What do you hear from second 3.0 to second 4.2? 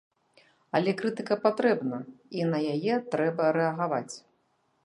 трэба рэагаваць.